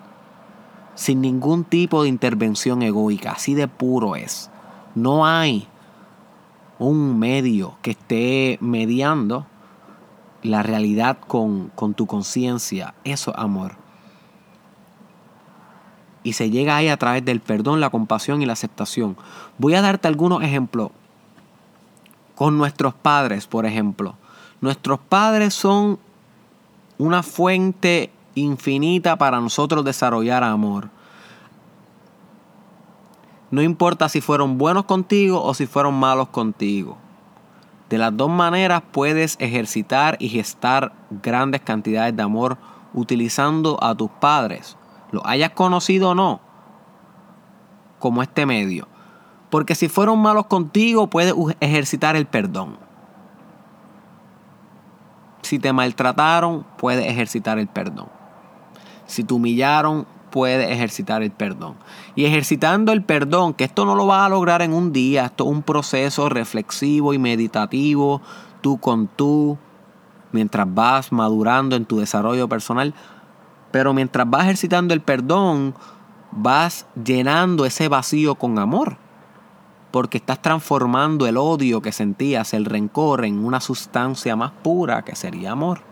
sin 0.95 1.21
ningún 1.21 1.63
tipo 1.63 2.01
de 2.01 2.09
intervención 2.09 2.81
egoica, 2.81 3.33
así 3.33 3.53
de 3.53 3.67
puro 3.67 4.15
es. 4.15 4.49
No 4.95 5.27
hay 5.27 5.67
un 6.79 7.19
medio 7.19 7.75
que 7.83 7.91
esté 7.91 8.57
mediando 8.61 9.45
la 10.43 10.63
realidad 10.63 11.17
con, 11.27 11.71
tu 11.95 12.05
conciencia. 12.07 12.93
Eso 13.03 13.31
es 13.31 13.37
amor. 13.37 13.75
Y 16.23 16.33
se 16.33 16.49
llega 16.49 16.75
ahí 16.75 16.87
a 16.87 16.97
través 16.97 17.25
del 17.25 17.39
perdón, 17.39 17.79
la 17.79 17.89
compasión 17.89 18.41
y 18.41 18.45
la 18.45 18.53
aceptación. 18.53 19.17
Voy 19.57 19.75
a 19.75 19.81
darte 19.81 20.07
algunos 20.07 20.43
ejemplos 20.43 20.91
con 22.35 22.57
nuestros 22.57 22.93
padres, 22.93 23.47
por 23.47 23.65
ejemplo. 23.65 24.15
Nuestros 24.61 24.99
padres 24.99 25.53
son 25.53 25.99
una 26.97 27.23
fuente 27.23 28.11
infinita 28.35 29.17
para 29.17 29.39
nosotros 29.39 29.83
desarrollar 29.83 30.43
amor. 30.43 30.89
No 33.49 33.61
importa 33.61 34.07
si 34.07 34.21
fueron 34.21 34.57
buenos 34.57 34.85
contigo 34.85 35.43
o 35.43 35.53
si 35.53 35.65
fueron 35.65 35.95
malos 35.95 36.29
contigo. 36.29 36.97
De 37.91 37.97
las 37.97 38.15
dos 38.15 38.29
maneras 38.29 38.83
puedes 38.89 39.35
ejercitar 39.41 40.15
y 40.17 40.29
gestar 40.29 40.93
grandes 41.09 41.59
cantidades 41.59 42.15
de 42.15 42.23
amor 42.23 42.57
utilizando 42.93 43.77
a 43.83 43.93
tus 43.93 44.09
padres, 44.09 44.77
lo 45.11 45.27
hayas 45.27 45.49
conocido 45.49 46.11
o 46.11 46.15
no, 46.15 46.39
como 47.99 48.23
este 48.23 48.45
medio. 48.45 48.87
Porque 49.49 49.75
si 49.75 49.89
fueron 49.89 50.19
malos 50.19 50.45
contigo, 50.45 51.07
puedes 51.07 51.35
ejercitar 51.59 52.15
el 52.15 52.27
perdón. 52.27 52.77
Si 55.41 55.59
te 55.59 55.73
maltrataron, 55.73 56.65
puedes 56.77 57.05
ejercitar 57.05 57.59
el 57.59 57.67
perdón. 57.67 58.07
Si 59.05 59.25
te 59.25 59.33
humillaron, 59.33 60.07
puede 60.31 60.73
ejercitar 60.73 61.21
el 61.21 61.31
perdón. 61.31 61.75
Y 62.15 62.25
ejercitando 62.25 62.91
el 62.91 63.03
perdón, 63.03 63.53
que 63.53 63.65
esto 63.65 63.85
no 63.85 63.95
lo 63.95 64.07
vas 64.07 64.25
a 64.25 64.29
lograr 64.29 64.61
en 64.61 64.73
un 64.73 64.91
día, 64.91 65.25
esto 65.25 65.43
es 65.43 65.51
un 65.51 65.61
proceso 65.61 66.29
reflexivo 66.29 67.13
y 67.13 67.19
meditativo, 67.19 68.21
tú 68.61 68.79
con 68.79 69.07
tú, 69.07 69.57
mientras 70.31 70.73
vas 70.73 71.11
madurando 71.11 71.75
en 71.75 71.85
tu 71.85 71.99
desarrollo 71.99 72.47
personal. 72.47 72.93
Pero 73.71 73.93
mientras 73.93 74.29
vas 74.29 74.43
ejercitando 74.43 74.93
el 74.93 75.01
perdón, 75.01 75.75
vas 76.31 76.85
llenando 77.03 77.65
ese 77.65 77.87
vacío 77.87 78.35
con 78.35 78.57
amor. 78.59 78.97
Porque 79.91 80.17
estás 80.17 80.41
transformando 80.41 81.27
el 81.27 81.37
odio 81.37 81.81
que 81.81 81.91
sentías, 81.91 82.53
el 82.53 82.65
rencor, 82.65 83.25
en 83.25 83.43
una 83.43 83.59
sustancia 83.59 84.35
más 84.35 84.51
pura 84.51 85.03
que 85.03 85.15
sería 85.15 85.51
amor. 85.51 85.90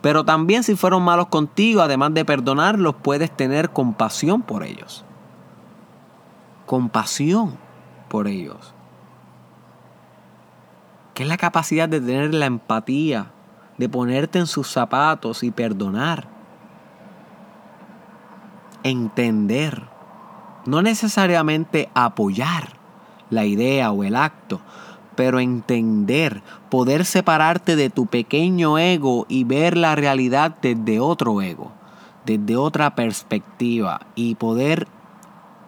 Pero 0.00 0.24
también 0.24 0.62
si 0.62 0.76
fueron 0.76 1.02
malos 1.02 1.28
contigo, 1.28 1.82
además 1.82 2.14
de 2.14 2.24
perdonarlos, 2.24 2.94
puedes 3.02 3.30
tener 3.30 3.70
compasión 3.70 4.42
por 4.42 4.62
ellos. 4.62 5.04
Compasión 6.66 7.58
por 8.08 8.26
ellos. 8.26 8.74
Que 11.14 11.24
es 11.24 11.28
la 11.28 11.36
capacidad 11.36 11.88
de 11.88 12.00
tener 12.00 12.32
la 12.32 12.46
empatía, 12.46 13.30
de 13.76 13.88
ponerte 13.88 14.38
en 14.38 14.46
sus 14.46 14.68
zapatos 14.68 15.42
y 15.42 15.50
perdonar. 15.50 16.28
Entender. 18.82 19.88
No 20.64 20.80
necesariamente 20.80 21.90
apoyar 21.94 22.80
la 23.28 23.44
idea 23.44 23.92
o 23.92 24.04
el 24.04 24.16
acto, 24.16 24.60
pero 25.20 25.38
entender, 25.38 26.42
poder 26.70 27.04
separarte 27.04 27.76
de 27.76 27.90
tu 27.90 28.06
pequeño 28.06 28.78
ego 28.78 29.26
y 29.28 29.44
ver 29.44 29.76
la 29.76 29.94
realidad 29.94 30.56
desde 30.62 30.98
otro 30.98 31.42
ego, 31.42 31.72
desde 32.24 32.56
otra 32.56 32.94
perspectiva 32.94 34.00
y 34.14 34.36
poder 34.36 34.88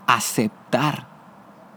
aceptar 0.06 1.06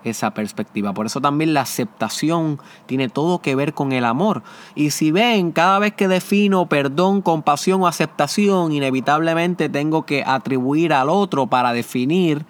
esa 0.05 0.33
perspectiva. 0.33 0.93
Por 0.93 1.05
eso 1.05 1.19
también 1.19 1.53
la 1.53 1.63
aceptación 1.63 2.61
tiene 2.85 3.09
todo 3.09 3.41
que 3.41 3.55
ver 3.55 3.73
con 3.73 3.91
el 3.91 4.05
amor. 4.05 4.43
Y 4.73 4.91
si 4.91 5.11
ven, 5.11 5.51
cada 5.51 5.77
vez 5.79 5.93
que 5.95 6.07
defino 6.07 6.67
perdón, 6.67 7.21
compasión 7.21 7.83
o 7.83 7.87
aceptación, 7.87 8.71
inevitablemente 8.71 9.67
tengo 9.67 10.05
que 10.05 10.23
atribuir 10.25 10.93
al 10.93 11.09
otro 11.09 11.47
para 11.47 11.73
definir 11.73 12.45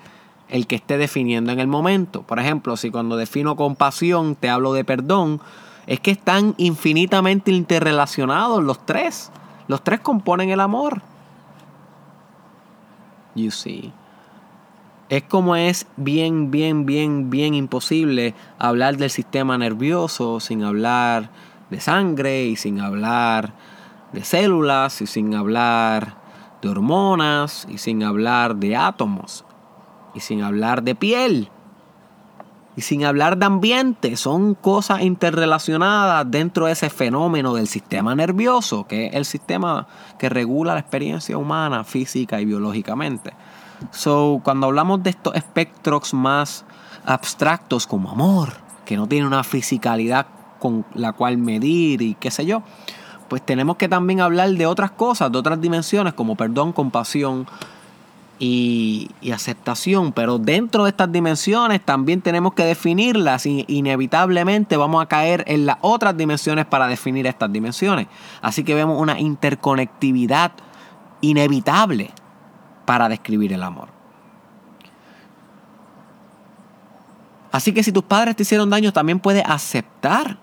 el 0.50 0.68
que 0.68 0.76
esté 0.76 0.98
definiendo 0.98 1.52
en 1.52 1.60
el 1.60 1.68
momento. 1.68 2.22
Por 2.22 2.40
ejemplo, 2.40 2.78
si 2.78 2.92
cuando 2.92 3.18
defino 3.18 3.56
compasión 3.56 4.36
te 4.36 4.50
hablo 4.50 4.74
de 4.74 4.84
perdón, 4.84 5.42
es 5.88 6.00
que 6.00 6.12
están 6.12 6.56
infinitamente 6.58 7.52
interrelacionados 7.52 8.64
los 8.64 8.86
tres. 8.86 9.32
Los 9.68 9.84
tres 9.84 10.00
componen 10.00 10.50
el 10.50 10.60
amor. 10.60 11.02
You 13.36 13.52
see. 13.52 13.92
Es 15.10 15.24
como 15.24 15.56
es 15.56 15.86
bien, 15.98 16.50
bien, 16.50 16.86
bien, 16.86 17.30
bien 17.30 17.54
imposible 17.54 18.34
hablar 18.58 18.98
del 18.98 19.12
sistema 19.12 19.58
nervioso 19.58 20.40
sin 20.40 20.64
hablar 20.64 21.30
de 21.70 21.80
sangre 21.80 22.46
y 22.46 22.56
sin 22.56 22.80
hablar 22.80 23.54
de 24.14 24.24
células 24.24 25.02
y 25.02 25.08
sin 25.08 25.36
hablar 25.36 26.16
de 26.62 26.70
hormonas 26.70 27.68
y 27.70 27.78
sin 27.78 28.04
hablar 28.04 28.56
de 28.56 28.76
átomos 28.76 29.46
y 30.16 30.22
sin 30.22 30.42
hablar 30.42 30.84
de 30.84 30.96
piel 30.96 31.50
y 32.76 32.82
sin 32.82 33.06
hablar 33.06 33.38
de 33.38 33.46
ambiente. 33.46 34.18
Son 34.18 34.56
cosas 34.56 35.02
interrelacionadas 35.02 36.30
dentro 36.30 36.66
de 36.66 36.74
ese 36.74 36.90
fenómeno 36.90 37.54
del 37.54 37.68
sistema 37.68 38.16
nervioso, 38.16 38.86
que 38.88 39.08
es 39.08 39.16
el 39.16 39.26
sistema 39.26 39.88
que 40.18 40.30
regula 40.30 40.74
la 40.74 40.80
experiencia 40.80 41.38
humana 41.38 41.84
física 41.84 42.42
y 42.42 42.46
biológicamente. 42.46 43.34
So, 43.92 44.42
cuando 44.44 44.68
hablamos 44.68 45.04
de 45.04 45.12
estos 45.12 45.36
espectros 45.36 46.14
más 46.14 46.66
abstractos 47.06 47.88
como 47.88 48.12
amor, 48.12 48.54
que 48.86 48.98
no 48.98 49.08
tiene 49.08 49.28
una 49.28 49.44
fisicalidad 49.44 50.28
con 50.60 50.86
la 50.94 51.14
cual 51.14 51.38
medir 51.38 52.02
y 52.02 52.16
qué 52.16 52.32
sé 52.32 52.46
yo, 52.46 52.64
pues 53.28 53.46
tenemos 53.46 53.78
que 53.78 53.90
también 53.90 54.22
hablar 54.22 54.50
de 54.52 54.66
otras 54.66 54.92
cosas, 54.92 55.32
de 55.32 55.38
otras 55.38 55.60
dimensiones 55.60 56.14
como 56.14 56.36
perdón, 56.36 56.74
compasión, 56.74 57.48
y, 58.40 59.10
aceptación, 59.34 60.12
pero 60.12 60.38
dentro 60.38 60.84
de 60.84 60.90
estas 60.90 61.12
dimensiones 61.12 61.84
también 61.84 62.22
tenemos 62.22 62.54
que 62.54 62.64
definirlas 62.64 63.46
y 63.46 63.66
inevitablemente 63.68 64.78
vamos 64.78 65.04
a 65.04 65.08
caer 65.08 65.44
en 65.48 65.66
las 65.66 65.78
otras 65.82 66.16
dimensiones 66.16 66.66
para 66.66 66.88
definir 66.88 67.28
estas 67.28 67.52
dimensiones. 67.52 68.08
Así 68.42 68.64
que 68.64 68.76
vemos 68.76 69.02
una 69.02 69.20
interconectividad 69.20 70.52
inevitable 71.22 72.12
para 72.86 73.10
describir 73.10 73.54
el 73.54 73.64
amor. 73.64 73.90
Así 77.52 77.74
que 77.74 77.84
si 77.84 77.92
tus 77.92 78.04
padres 78.04 78.36
te 78.36 78.44
hicieron 78.44 78.70
daño, 78.70 78.92
también 78.92 79.20
puedes 79.20 79.44
aceptar. 79.46 80.38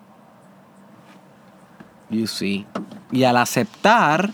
You 2.09 2.27
see. 2.27 2.67
Y 3.11 3.25
al 3.25 3.37
aceptar, 3.37 4.33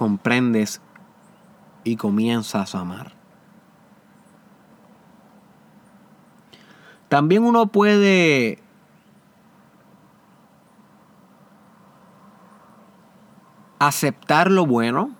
comprendes 0.00 0.80
y 1.84 1.96
comienzas 1.96 2.74
a 2.74 2.80
amar. 2.80 3.12
También 7.10 7.44
uno 7.44 7.66
puede 7.66 8.62
aceptar 13.78 14.50
lo 14.50 14.64
bueno. 14.64 15.10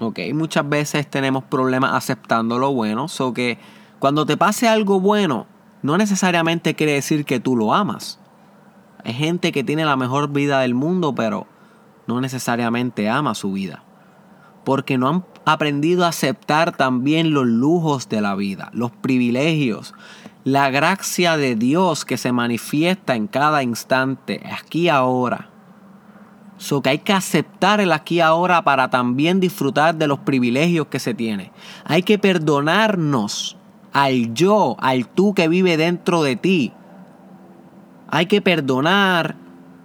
Ok, 0.00 0.20
muchas 0.32 0.66
veces 0.66 1.10
tenemos 1.10 1.44
problemas 1.44 1.92
aceptando 1.92 2.58
lo 2.58 2.72
bueno. 2.72 3.06
So 3.06 3.34
que 3.34 3.58
cuando 3.98 4.24
te 4.24 4.38
pase 4.38 4.66
algo 4.66 4.98
bueno, 4.98 5.46
no 5.82 5.98
necesariamente 5.98 6.74
quiere 6.74 6.92
decir 6.92 7.26
que 7.26 7.38
tú 7.38 7.54
lo 7.54 7.74
amas. 7.74 8.18
Hay 9.04 9.12
gente 9.12 9.52
que 9.52 9.62
tiene 9.62 9.84
la 9.84 9.96
mejor 9.96 10.32
vida 10.32 10.60
del 10.60 10.74
mundo, 10.74 11.14
pero 11.14 11.46
no 12.06 12.20
necesariamente 12.20 13.08
ama 13.08 13.34
su 13.34 13.52
vida. 13.52 13.82
Porque 14.64 14.98
no 14.98 15.08
han 15.08 15.24
aprendido 15.44 16.04
a 16.04 16.08
aceptar 16.08 16.76
también 16.76 17.32
los 17.32 17.46
lujos 17.46 18.08
de 18.08 18.20
la 18.20 18.34
vida, 18.34 18.70
los 18.72 18.92
privilegios, 18.92 19.94
la 20.44 20.70
gracia 20.70 21.36
de 21.36 21.56
Dios 21.56 22.04
que 22.04 22.16
se 22.16 22.32
manifiesta 22.32 23.14
en 23.14 23.26
cada 23.26 23.62
instante, 23.62 24.42
aquí 24.52 24.88
ahora. 24.88 25.48
So 26.58 26.80
que 26.80 26.90
hay 26.90 26.98
que 26.98 27.12
aceptar 27.12 27.80
el 27.80 27.90
aquí 27.90 28.20
ahora 28.20 28.62
para 28.62 28.88
también 28.88 29.40
disfrutar 29.40 29.96
de 29.96 30.06
los 30.06 30.20
privilegios 30.20 30.86
que 30.86 31.00
se 31.00 31.12
tiene. 31.12 31.50
Hay 31.84 32.04
que 32.04 32.18
perdonarnos 32.18 33.56
al 33.92 34.32
yo, 34.32 34.76
al 34.78 35.08
tú 35.08 35.34
que 35.34 35.48
vive 35.48 35.76
dentro 35.76 36.22
de 36.22 36.36
ti. 36.36 36.72
Hay 38.08 38.26
que 38.26 38.40
perdonar 38.40 39.36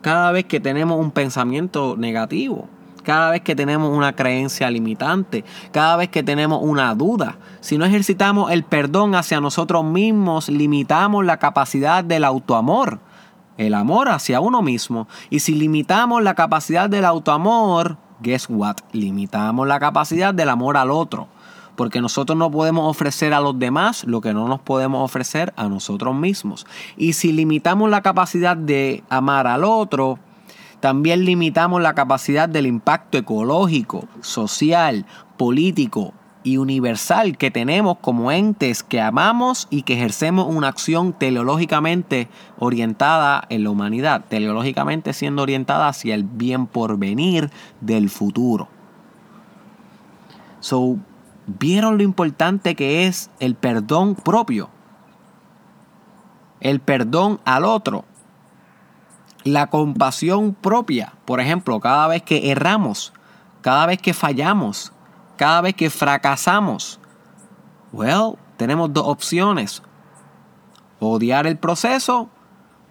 cada 0.02 0.32
vez 0.32 0.46
que 0.46 0.60
tenemos 0.60 1.00
un 1.00 1.12
pensamiento 1.12 1.96
negativo, 1.98 2.68
cada 3.04 3.32
vez 3.32 3.42
que 3.42 3.56
tenemos 3.56 3.96
una 3.96 4.14
creencia 4.14 4.70
limitante, 4.70 5.46
cada 5.72 5.96
vez 5.96 6.10
que 6.10 6.24
tenemos 6.24 6.60
una 6.62 6.94
duda. 6.94 7.38
Si 7.62 7.78
no 7.78 7.86
ejercitamos 7.86 8.52
el 8.52 8.64
perdón 8.64 9.16
hacia 9.16 9.40
nosotros 9.40 9.86
mismos, 9.86 10.50
limitamos 10.50 11.24
la 11.24 11.38
capacidad 11.38 12.04
del 12.04 12.26
autoamor, 12.26 13.00
el 13.58 13.74
amor 13.74 14.10
hacia 14.10 14.42
uno 14.42 14.62
mismo. 14.62 15.08
Y 15.30 15.40
si 15.40 15.56
limitamos 15.56 16.22
la 16.22 16.36
capacidad 16.36 16.90
del 16.90 17.06
autoamor, 17.06 17.98
guess 18.22 18.48
what? 18.50 18.78
Limitamos 18.92 19.68
la 19.68 19.80
capacidad 19.80 20.34
del 20.34 20.50
amor 20.50 20.76
al 20.76 20.92
otro 20.92 21.30
porque 21.78 22.02
nosotros 22.02 22.38
no 22.38 22.52
podemos 22.52 22.90
ofrecer 22.90 23.34
a 23.34 23.40
los 23.40 23.58
demás 23.58 24.04
lo 24.04 24.20
que 24.20 24.34
no 24.34 24.48
nos 24.48 24.60
podemos 24.60 25.06
ofrecer 25.06 25.54
a 25.56 25.70
nosotros 25.70 26.14
mismos. 26.16 26.66
Y 26.98 27.14
si 27.14 27.32
limitamos 27.32 27.90
la 27.90 28.02
capacidad 28.02 28.58
de 28.58 29.04
amar 29.10 29.46
al 29.46 29.64
otro, 29.64 30.18
también 30.80 31.24
limitamos 31.24 31.82
la 31.82 31.94
capacidad 31.94 32.50
del 32.50 32.66
impacto 32.66 33.20
ecológico, 33.20 34.08
social, 34.22 35.06
político 35.38 36.14
y 36.44 36.58
universal 36.58 37.38
que 37.38 37.52
tenemos 37.52 37.98
como 38.02 38.32
entes 38.32 38.82
que 38.82 39.00
amamos 39.00 39.68
y 39.70 39.84
que 39.84 39.94
ejercemos 39.94 40.48
una 40.50 40.70
acción 40.70 41.14
teleológicamente 41.14 42.28
orientada 42.58 43.44
en 43.50 43.64
la 43.64 43.70
humanidad, 43.70 44.26
teleológicamente 44.28 45.14
siendo 45.14 45.44
orientada 45.44 45.90
hacia 45.90 46.16
el 46.16 46.24
bien 46.24 46.66
por 46.66 46.98
venir 46.98 47.52
del 47.82 48.10
futuro. 48.10 48.68
So, 50.60 50.98
¿vieron 51.48 51.98
lo 51.98 52.04
importante 52.04 52.76
que 52.76 53.08
es 53.08 53.32
el 53.40 53.56
perdón 53.56 54.16
propio? 54.16 54.70
El 56.60 56.80
perdón 56.80 57.40
al 57.46 57.66
otro. 57.66 58.06
La 59.44 59.68
compasión 59.68 60.54
propia. 60.54 61.14
Por 61.26 61.40
ejemplo, 61.40 61.80
cada 61.80 62.08
vez 62.08 62.22
que 62.22 62.52
erramos, 62.52 63.14
cada 63.62 63.86
vez 63.86 64.02
que 64.02 64.14
fallamos, 64.14 64.92
cada 65.38 65.62
vez 65.62 65.74
que 65.76 65.90
fracasamos. 65.90 67.00
Well, 67.94 68.34
tenemos 68.58 68.92
dos 68.92 69.06
opciones. 69.08 69.82
Odiar 71.00 71.48
el 71.48 71.58
proceso 71.58 72.30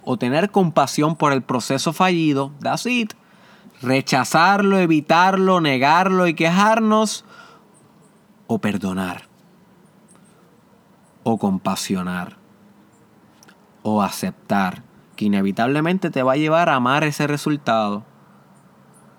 o 0.04 0.16
tener 0.16 0.50
compasión 0.50 1.16
por 1.16 1.32
el 1.32 1.42
proceso 1.42 1.92
fallido. 1.92 2.52
That's 2.62 2.86
it. 2.86 3.12
Rechazarlo, 3.82 4.78
evitarlo, 4.78 5.60
negarlo 5.60 6.26
y 6.28 6.34
quejarnos. 6.34 7.25
O 8.46 8.58
perdonar. 8.58 9.22
O 11.22 11.38
compasionar. 11.38 12.36
O 13.82 14.02
aceptar. 14.02 14.82
Que 15.16 15.26
inevitablemente 15.26 16.10
te 16.10 16.22
va 16.22 16.32
a 16.32 16.36
llevar 16.36 16.68
a 16.68 16.76
amar 16.76 17.04
ese 17.04 17.26
resultado. 17.26 18.04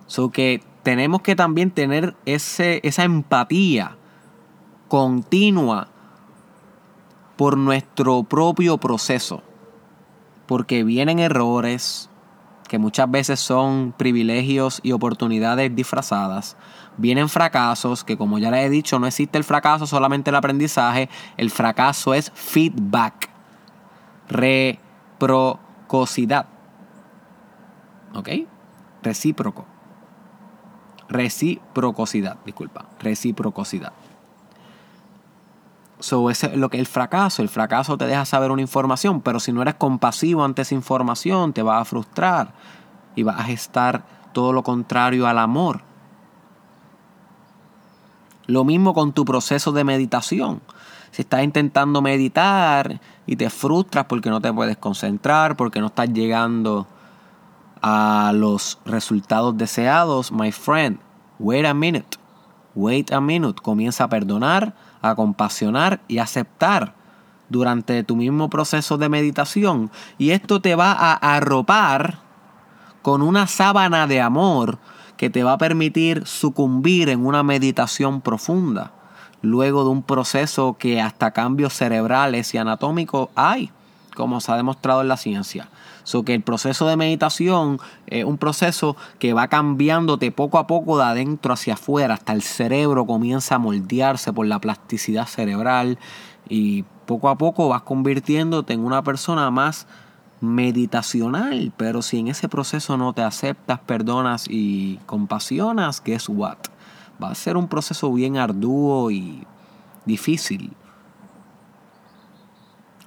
So 0.05 0.29
que 0.29 0.63
tenemos 0.83 1.21
que 1.21 1.35
también 1.35 1.71
tener 1.71 2.15
ese, 2.25 2.79
esa 2.83 3.03
empatía 3.03 3.97
continua 4.87 5.89
por 7.35 7.57
nuestro 7.57 8.23
propio 8.23 8.77
proceso. 8.77 9.43
Porque 10.45 10.83
vienen 10.83 11.19
errores 11.19 12.09
que 12.67 12.77
muchas 12.77 13.09
veces 13.09 13.39
son 13.39 13.93
privilegios 13.97 14.79
y 14.83 14.91
oportunidades 14.91 15.75
disfrazadas. 15.75 16.57
Vienen 16.97 17.29
fracasos 17.29 18.03
que 18.03 18.17
como 18.17 18.39
ya 18.39 18.51
les 18.51 18.65
he 18.65 18.69
dicho 18.69 18.99
no 18.99 19.07
existe 19.07 19.37
el 19.37 19.43
fracaso, 19.43 19.87
solamente 19.87 20.31
el 20.31 20.35
aprendizaje. 20.35 21.09
El 21.37 21.51
fracaso 21.51 22.13
es 22.13 22.31
feedback. 22.33 23.29
Reciprocidad. 24.27 26.47
¿Ok? 28.13 28.29
Recíproco. 29.03 29.65
Reciprocidad, 31.07 32.37
disculpa. 32.45 32.85
Reciprocidad. 32.99 33.93
So, 35.99 36.29
es 36.29 36.55
lo 36.55 36.69
que 36.69 36.79
el 36.79 36.85
fracaso. 36.85 37.41
El 37.41 37.49
fracaso 37.49 37.97
te 37.97 38.05
deja 38.05 38.25
saber 38.25 38.51
una 38.51 38.61
información, 38.61 39.21
pero 39.21 39.39
si 39.39 39.51
no 39.51 39.61
eres 39.61 39.75
compasivo 39.75 40.43
ante 40.43 40.61
esa 40.61 40.75
información, 40.75 41.53
te 41.53 41.63
va 41.63 41.79
a 41.79 41.85
frustrar 41.85 42.53
y 43.15 43.23
vas 43.23 43.39
a 43.39 43.43
gestar 43.43 44.03
todo 44.31 44.53
lo 44.53 44.63
contrario 44.63 45.27
al 45.27 45.39
amor. 45.39 45.86
Lo 48.47 48.63
mismo 48.63 48.93
con 48.93 49.13
tu 49.13 49.25
proceso 49.25 49.71
de 49.71 49.83
meditación. 49.83 50.61
Si 51.11 51.21
estás 51.21 51.43
intentando 51.43 52.01
meditar 52.01 52.99
y 53.25 53.35
te 53.35 53.49
frustras 53.49 54.05
porque 54.05 54.29
no 54.29 54.41
te 54.41 54.51
puedes 54.51 54.77
concentrar, 54.77 55.55
porque 55.57 55.79
no 55.79 55.87
estás 55.87 56.11
llegando 56.11 56.87
a 57.81 58.31
los 58.33 58.79
resultados 58.85 59.57
deseados, 59.57 60.31
my 60.31 60.51
friend, 60.51 60.99
wait 61.39 61.65
a 61.65 61.73
minute, 61.73 62.17
wait 62.75 63.11
a 63.11 63.21
minute, 63.21 63.61
comienza 63.61 64.05
a 64.05 64.09
perdonar, 64.09 64.75
a 65.01 65.15
compasionar 65.15 65.99
y 66.07 66.19
aceptar 66.19 66.93
durante 67.49 68.03
tu 68.03 68.15
mismo 68.15 68.49
proceso 68.49 68.97
de 68.97 69.09
meditación. 69.09 69.91
Y 70.17 70.31
esto 70.31 70.61
te 70.61 70.75
va 70.75 70.91
a 70.91 71.13
arropar 71.13 72.19
con 73.01 73.21
una 73.21 73.47
sábana 73.47 74.07
de 74.07 74.21
amor 74.21 74.79
que 75.17 75.29
te 75.29 75.43
va 75.43 75.53
a 75.53 75.57
permitir 75.57 76.25
sucumbir 76.25 77.09
en 77.09 77.25
una 77.25 77.43
meditación 77.43 78.21
profunda 78.21 78.93
luego 79.41 79.83
de 79.83 79.89
un 79.89 80.03
proceso 80.03 80.77
que 80.77 81.01
hasta 81.01 81.31
cambios 81.31 81.73
cerebrales 81.73 82.53
y 82.53 82.57
anatómicos 82.57 83.29
hay, 83.35 83.71
como 84.15 84.41
se 84.41 84.51
ha 84.51 84.55
demostrado 84.55 85.01
en 85.01 85.07
la 85.07 85.17
ciencia. 85.17 85.69
So 86.03 86.23
que 86.23 86.33
el 86.33 86.41
proceso 86.41 86.87
de 86.87 86.95
meditación 86.95 87.79
es 88.07 88.23
un 88.23 88.37
proceso 88.37 88.95
que 89.19 89.33
va 89.33 89.47
cambiándote 89.47 90.31
poco 90.31 90.57
a 90.57 90.65
poco 90.65 90.97
de 90.97 91.03
adentro 91.03 91.53
hacia 91.53 91.73
afuera, 91.73 92.13
hasta 92.13 92.33
el 92.33 92.41
cerebro 92.41 93.05
comienza 93.05 93.55
a 93.55 93.59
moldearse 93.59 94.31
por 94.33 94.47
la 94.47 94.59
plasticidad 94.59 95.27
cerebral 95.27 95.99
y 96.49 96.83
poco 97.05 97.29
a 97.29 97.37
poco 97.37 97.67
vas 97.67 97.81
convirtiéndote 97.81 98.73
en 98.73 98.85
una 98.85 99.03
persona 99.03 99.51
más 99.51 99.87
meditacional, 100.39 101.71
pero 101.77 102.01
si 102.01 102.19
en 102.19 102.27
ese 102.27 102.47
proceso 102.47 102.97
no 102.97 103.13
te 103.13 103.23
aceptas, 103.23 103.79
perdonas 103.79 104.45
y 104.49 104.99
compasionas, 105.05 106.01
guess 106.03 106.29
what? 106.29 106.57
Va 107.21 107.31
a 107.31 107.35
ser 107.35 107.57
un 107.57 107.67
proceso 107.67 108.13
bien 108.13 108.37
arduo 108.37 109.09
y 109.09 109.43
difícil 110.05 110.75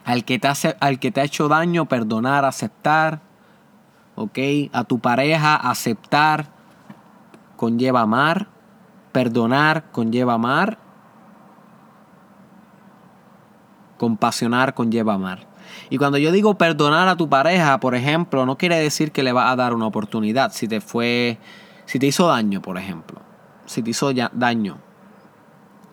al 0.05 0.25
que 0.25 0.39
te, 0.39 0.49
hace, 0.49 0.77
al 0.81 0.99
que 0.99 1.13
te 1.13 1.21
ha 1.21 1.25
hecho 1.25 1.49
daño, 1.49 1.87
perdonar, 1.87 2.45
aceptar. 2.45 3.21
¿Ok? 4.17 4.39
A 4.73 4.85
tu 4.85 4.99
pareja, 4.99 5.55
aceptar, 5.55 6.47
conlleva 7.57 8.01
amar. 8.01 8.49
Perdonar, 9.13 9.91
conlleva 9.93 10.35
amar. 10.35 10.79
Compasionar, 13.99 14.75
conlleva 14.75 15.15
amar. 15.15 15.50
Y 15.89 15.99
cuando 15.99 16.19
yo 16.19 16.33
digo 16.33 16.55
perdonar 16.55 17.09
a 17.09 17.17
tu 17.17 17.29
pareja, 17.29 17.79
por 17.81 17.95
ejemplo, 17.95 18.47
no 18.47 18.57
quiere 18.57 18.77
decir 18.77 19.13
que 19.13 19.23
le 19.23 19.33
vas 19.33 19.51
a 19.51 19.57
dar 19.57 19.75
una 19.75 19.87
oportunidad. 19.87 20.53
Si 20.53 20.69
te 20.69 20.81
fue, 20.81 21.39
si 21.87 21.99
te 21.99 22.07
hizo 22.07 22.27
daño, 22.29 22.63
por 22.63 22.79
ejemplo. 22.79 23.21
Si 23.67 23.83
te 23.83 23.91
hizo 23.91 24.13
daño. 24.13 24.79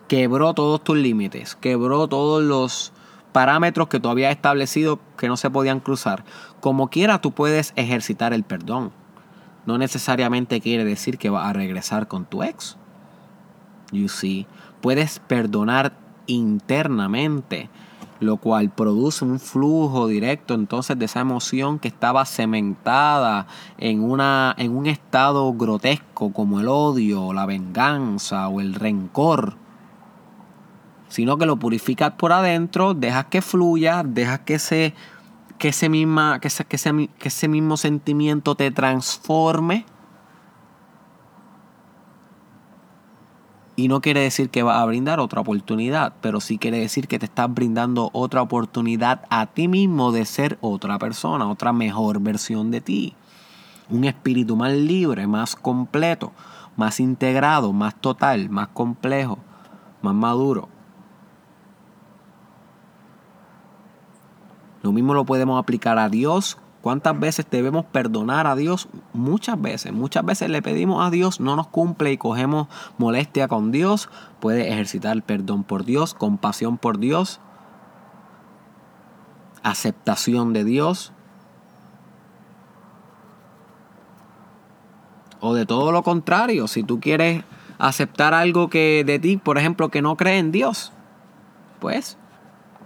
Quebró 0.07 0.53
todos 0.53 0.83
tus 0.83 0.97
límites. 0.97 1.55
Quebró 1.55 2.07
todos 2.07 2.43
los 2.43 2.93
parámetros 3.31 3.87
que 3.87 3.99
tú 3.99 4.09
habías 4.09 4.31
establecido 4.31 4.99
que 5.17 5.27
no 5.27 5.37
se 5.37 5.49
podían 5.49 5.79
cruzar. 5.79 6.23
Como 6.59 6.89
quiera, 6.89 7.21
tú 7.21 7.31
puedes 7.33 7.73
ejercitar 7.75 8.33
el 8.33 8.43
perdón. 8.43 8.91
No 9.67 9.77
necesariamente 9.77 10.61
quiere 10.61 10.85
decir 10.85 11.17
que 11.17 11.29
vas 11.29 11.47
a 11.47 11.53
regresar 11.53 12.07
con 12.07 12.25
tu 12.25 12.41
ex. 12.41 12.77
You 13.91 14.09
see, 14.09 14.47
puedes 14.81 15.19
perdonar 15.19 15.93
internamente, 16.25 17.69
lo 18.19 18.37
cual 18.37 18.69
produce 18.69 19.25
un 19.25 19.39
flujo 19.39 20.07
directo 20.07 20.53
entonces 20.53 20.97
de 20.97 21.05
esa 21.05 21.19
emoción 21.19 21.79
que 21.79 21.87
estaba 21.87 22.25
cementada 22.25 23.47
en, 23.77 24.03
una, 24.03 24.55
en 24.57 24.75
un 24.75 24.87
estado 24.87 25.53
grotesco 25.53 26.33
como 26.33 26.59
el 26.59 26.67
odio, 26.67 27.33
la 27.33 27.45
venganza 27.45 28.47
o 28.47 28.61
el 28.61 28.73
rencor 28.73 29.55
sino 31.09 31.37
que 31.37 31.45
lo 31.45 31.57
purificas 31.57 32.11
por 32.11 32.33
adentro, 32.33 32.93
dejas 32.93 33.25
que 33.25 33.41
fluya, 33.41 34.03
dejas 34.03 34.39
que 34.39 34.55
ese, 34.55 34.93
que 35.57 35.69
ese, 35.69 35.89
misma, 35.89 36.39
que 36.39 36.47
ese, 36.49 36.65
que 36.65 36.77
que 37.17 37.27
ese 37.27 37.47
mismo 37.47 37.77
sentimiento 37.77 38.55
te 38.55 38.71
transforme. 38.71 39.85
Y 43.79 43.89
no 43.89 44.01
quiere 44.01 44.21
decir 44.21 44.49
que 44.49 44.63
va 44.63 44.81
a 44.81 44.85
brindar 44.85 45.19
otra 45.19 45.41
oportunidad, 45.41 46.15
pero 46.19 46.41
sí 46.41 46.57
quiere 46.57 46.79
decir 46.79 47.07
que 47.07 47.19
te 47.19 47.27
estás 47.27 47.53
brindando 47.53 48.09
otra 48.11 48.41
oportunidad 48.41 49.21
a 49.29 49.45
ti 49.45 49.67
mismo 49.67 50.11
de 50.11 50.25
ser 50.25 50.57
otra 50.61 50.97
persona, 50.97 51.47
otra 51.47 51.71
mejor 51.73 52.19
versión 52.19 52.71
de 52.71 52.81
ti. 52.81 53.13
Un 53.87 54.05
espíritu 54.05 54.55
más 54.55 54.73
libre, 54.73 55.27
más 55.27 55.55
completo, 55.55 56.31
más 56.75 56.99
integrado, 56.99 57.71
más 57.71 57.93
total, 58.01 58.49
más 58.49 58.69
complejo, 58.69 59.37
más 60.01 60.15
maduro. 60.15 60.69
Lo 64.81 64.91
mismo 64.91 65.13
lo 65.13 65.23
podemos 65.23 65.59
aplicar 65.59 65.99
a 65.99 66.09
Dios. 66.09 66.57
¿Cuántas 66.87 67.19
veces 67.19 67.45
debemos 67.51 67.83
perdonar 67.83 68.47
a 68.47 68.55
Dios? 68.55 68.87
Muchas 69.11 69.61
veces. 69.61 69.91
Muchas 69.91 70.23
veces 70.23 70.49
le 70.49 70.61
pedimos 70.61 71.05
a 71.05 71.09
Dios, 71.09 71.41
no 71.41 71.57
nos 71.57 71.67
cumple 71.67 72.13
y 72.13 72.17
cogemos 72.17 72.69
molestia 72.97 73.49
con 73.49 73.73
Dios. 73.73 74.07
Puede 74.39 74.71
ejercitar 74.71 75.21
perdón 75.21 75.65
por 75.65 75.83
Dios, 75.83 76.13
compasión 76.13 76.77
por 76.77 76.97
Dios, 76.97 77.41
aceptación 79.63 80.53
de 80.53 80.63
Dios. 80.63 81.11
O 85.41 85.55
de 85.55 85.65
todo 85.65 85.91
lo 85.91 86.03
contrario, 86.03 86.69
si 86.69 86.83
tú 86.83 87.01
quieres 87.01 87.43
aceptar 87.79 88.33
algo 88.33 88.69
que 88.69 89.03
de 89.05 89.19
ti, 89.19 89.35
por 89.35 89.57
ejemplo, 89.57 89.89
que 89.89 90.01
no 90.01 90.15
cree 90.15 90.37
en 90.37 90.53
Dios, 90.53 90.93
pues 91.81 92.17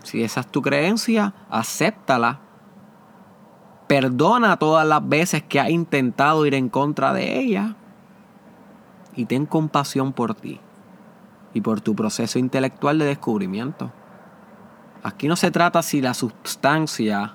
si 0.01 0.23
esa 0.23 0.39
es 0.39 0.47
tu 0.47 0.63
creencia, 0.63 1.35
acéptala. 1.51 2.39
Perdona 3.91 4.55
todas 4.55 4.87
las 4.87 5.05
veces 5.09 5.43
que 5.43 5.59
has 5.59 5.69
intentado 5.69 6.45
ir 6.45 6.55
en 6.55 6.69
contra 6.69 7.11
de 7.11 7.41
ella. 7.41 7.75
Y 9.17 9.25
ten 9.25 9.45
compasión 9.45 10.13
por 10.13 10.33
ti. 10.33 10.61
y 11.53 11.59
por 11.59 11.81
tu 11.81 11.93
proceso 11.93 12.39
intelectual 12.39 12.99
de 12.99 13.03
descubrimiento. 13.03 13.91
Aquí 15.03 15.27
no 15.27 15.35
se 15.35 15.51
trata 15.51 15.81
si 15.81 15.99
la 15.99 16.13
sustancia, 16.13 17.33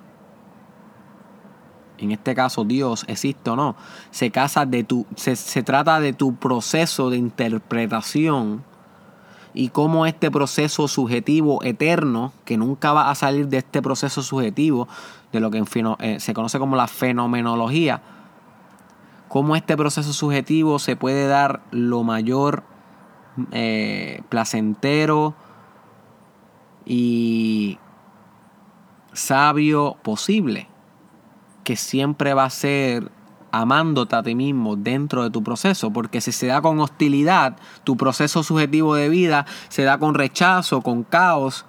en 1.99 2.13
este 2.13 2.35
caso 2.35 2.65
Dios, 2.65 3.05
existe 3.07 3.51
o 3.51 3.57
no. 3.57 3.77
Se, 4.11 4.31
casa 4.31 4.65
de 4.65 4.83
tu, 4.83 5.05
se, 5.15 5.37
se 5.37 5.63
trata 5.63 6.01
de 6.01 6.15
tu 6.15 6.37
proceso 6.37 7.11
de 7.11 7.19
interpretación 7.19 8.65
y 9.57 9.71
cómo 9.71 10.05
este 10.05 10.31
proceso 10.31 10.87
subjetivo 10.87 11.65
eterno, 11.65 12.35
que 12.45 12.59
nunca 12.59 12.93
va 12.93 13.11
a 13.11 13.15
salir 13.15 13.49
de 13.49 13.57
este 13.57 13.81
proceso 13.81 14.23
subjetivo, 14.23 14.87
de 15.33 15.41
lo 15.41 15.51
que 15.51 15.65
eh, 16.01 16.21
se 16.21 16.35
conoce 16.35 16.59
como 16.59 16.77
la 16.77 16.87
fenomenología, 16.87 18.03
cómo 19.29 19.57
este 19.57 19.75
proceso 19.75 20.13
subjetivo 20.13 20.79
se 20.79 20.95
puede 20.95 21.27
dar 21.27 21.63
lo 21.71 22.03
mayor 22.03 22.65
eh, 23.51 24.21
placentero 24.29 25.35
y 26.85 27.79
sabio 29.15 29.97
posible, 30.03 30.69
que 31.65 31.77
siempre 31.77 32.35
va 32.35 32.45
a 32.45 32.51
ser 32.51 33.11
amándote 33.61 34.17
a 34.17 34.23
ti 34.23 34.35
mismo 34.35 34.77
dentro 34.77 35.23
de 35.23 35.31
tu 35.31 35.43
proceso, 35.43 35.93
porque 35.93 36.21
si 36.21 36.33
se 36.33 36.47
da 36.47 36.61
con 36.61 36.79
hostilidad, 36.81 37.57
tu 37.85 37.97
proceso 37.97 38.43
subjetivo 38.43 38.95
de 38.95 39.09
vida 39.09 39.47
se 39.69 39.83
da 39.83 39.99
con 39.99 40.15
rechazo, 40.15 40.83
con 40.83 41.05
caos, 41.05 41.65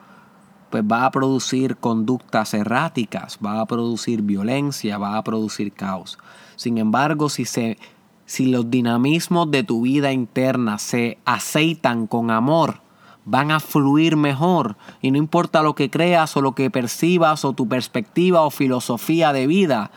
pues 0.69 0.84
va 0.84 1.06
a 1.06 1.12
producir 1.12 1.78
conductas 1.78 2.54
erráticas, 2.54 3.39
va 3.43 3.62
a 3.62 3.65
producir 3.65 4.21
violencia, 4.21 4.97
va 4.97 5.17
a 5.17 5.23
producir 5.23 5.71
caos. 5.71 6.17
Sin 6.56 6.78
embargo, 6.78 7.30
si 7.30 7.45
se 7.45 7.78
si 8.26 8.47
los 8.47 8.69
dinamismos 8.69 9.50
de 9.52 9.63
tu 9.63 9.84
vida 9.84 10.12
interna 10.12 10.80
se 10.80 11.17
aceitan 11.23 12.08
con 12.08 12.30
amor, 12.30 12.82
van 13.23 13.52
a 13.52 13.62
fluir 13.62 14.17
mejor. 14.17 14.76
Y 15.02 15.12
no 15.12 15.17
importa 15.17 15.63
lo 15.63 15.76
que 15.76 15.89
creas 15.89 16.36
o 16.36 16.41
lo 16.41 16.54
que 16.54 16.69
percibas 16.69 17.45
o 17.45 17.54
tu 17.54 17.69
perspectiva 17.69 18.41
o 18.41 18.50
filosofía 18.50 19.32
de 19.32 19.47
vida, 19.47 19.91